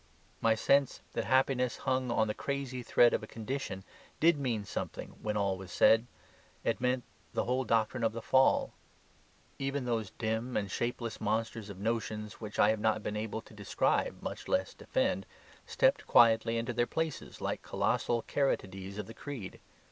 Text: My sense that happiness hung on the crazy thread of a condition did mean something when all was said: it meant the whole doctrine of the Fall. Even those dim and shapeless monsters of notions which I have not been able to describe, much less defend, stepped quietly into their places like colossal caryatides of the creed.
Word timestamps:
My 0.41 0.55
sense 0.55 1.01
that 1.13 1.25
happiness 1.25 1.77
hung 1.85 2.09
on 2.09 2.27
the 2.27 2.33
crazy 2.33 2.81
thread 2.81 3.13
of 3.13 3.21
a 3.21 3.27
condition 3.27 3.83
did 4.19 4.39
mean 4.39 4.65
something 4.65 5.09
when 5.21 5.37
all 5.37 5.59
was 5.59 5.71
said: 5.71 6.07
it 6.63 6.81
meant 6.81 7.03
the 7.33 7.43
whole 7.43 7.63
doctrine 7.65 8.03
of 8.03 8.11
the 8.11 8.19
Fall. 8.23 8.73
Even 9.59 9.85
those 9.85 10.09
dim 10.17 10.57
and 10.57 10.71
shapeless 10.71 11.21
monsters 11.21 11.69
of 11.69 11.77
notions 11.77 12.41
which 12.41 12.57
I 12.57 12.71
have 12.71 12.79
not 12.79 13.03
been 13.03 13.15
able 13.15 13.41
to 13.41 13.53
describe, 13.53 14.23
much 14.23 14.47
less 14.47 14.73
defend, 14.73 15.27
stepped 15.67 16.07
quietly 16.07 16.57
into 16.57 16.73
their 16.73 16.87
places 16.87 17.39
like 17.39 17.61
colossal 17.61 18.23
caryatides 18.23 18.97
of 18.97 19.05
the 19.05 19.13
creed. 19.13 19.59